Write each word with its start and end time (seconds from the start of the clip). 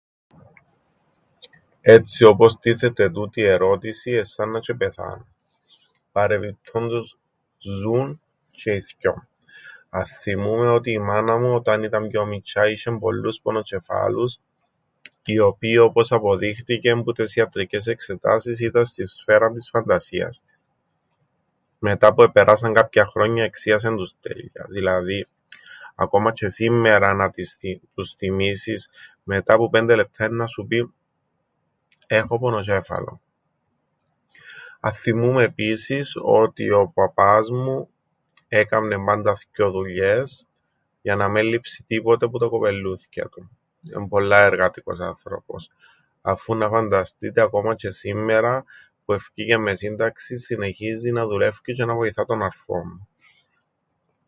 "Έτσι 1.81 2.23
όπως 2.25 2.59
τίθεται 2.59 3.09
τούτη 3.09 3.41
η 3.41 3.45
ερώτηση, 3.47 4.11
εν' 4.11 4.23
σάννα 4.23 4.59
τζ̆αι 4.59 4.75
'πεθάναν. 4.77 5.27
Παρεπιπτόντως, 6.11 7.17
ζουν 7.57 8.21
τζ̆αι 8.55 8.75
οι 8.75 8.81
θκυο. 8.81 9.27
Αθθυμούμαι 9.89 10.67
ότι 10.67 10.91
η 10.91 10.99
μάνα 10.99 11.37
μου 11.39 11.53
όταν 11.53 11.83
ήταν 11.83 12.07
πιο 12.07 12.25
μιτσ̆ιά 12.25 12.69
είσ̆εν 12.73 12.97
πολλούς 12.99 13.39
πονοτζ̆εφάλους, 13.43 14.35
οι 15.25 15.39
οποίοι 15.39 15.77
όπως 15.81 16.11
αποδείχτηκεν 16.11 17.03
που 17.03 17.11
τες 17.11 17.35
ιατρικές 17.35 17.87
εξετάσεις 17.87 18.59
ήταν 18.59 18.85
στην 18.85 19.07
σφαίραν 19.07 19.53
της 19.53 19.69
φαντασίας 19.69 20.41
της. 20.45 20.67
Μετά 21.79 22.13
που 22.13 22.23
επεράσαν 22.23 22.73
κάποια 22.73 23.05
χρόνια 23.05 23.43
εξίασεν 23.43 23.95
τους 23.95 24.13
τέλεια, 24.21 24.65
δηλαδή, 24.69 25.27
ακόμα 25.95 26.29
τζ̆αι 26.31 26.49
σήμμερα 26.49 27.13
να 27.13 27.31
της 27.31 27.57
τους 27.95 28.11
θθυμίσεις, 28.13 28.89
μετά 29.23 29.55
που 29.57 29.69
πέντε 29.69 29.95
λεπτά 29.95 30.23
έννα 30.23 30.47
σου 30.47 30.67
πει 30.67 30.93
""έχω 32.07 32.39
πονοτζ̆έφαλον"". 32.39 33.19
Αθθυμούμαι 34.79 35.43
επίσης 35.43 36.11
ότι 36.21 36.71
ο 36.71 36.91
παπάς 36.93 37.49
μου 37.49 37.89
έκαμνεν 38.47 39.03
πάντα 39.05 39.35
θκυο 39.35 39.71
δουλειές, 39.71 40.47
για 41.01 41.15
να 41.15 41.27
μεν 41.29 41.45
λείψει 41.45 41.83
τίποτε 41.87 42.27
που 42.27 42.37
τα 42.37 42.47
κοπελλούθκια 42.47 43.29
του. 43.29 43.49
Εν' 43.89 44.07
πολλά 44.07 44.37
εργατικός 44.43 44.99
άνθρωπος. 44.99 45.69
Αφού 46.21 46.55
να 46.55 46.69
φανταστείτε 46.69 47.41
ακόμα 47.41 47.73
τζ̆αι 47.75 47.91
σήμμερα, 47.91 48.63
που 49.05 49.13
εφκήκεν 49.13 49.61
με 49.61 49.75
σύνταξην, 49.75 50.37
συνεχίζει 50.37 51.11
να 51.11 51.25
δουλεύκει 51.25 51.71
τζ̆αι 51.73 51.85
να 51.85 51.95
βοηθά 51.95 52.25
τον 52.25 52.41
αρφόν 52.43 52.81
μου." 52.95 53.07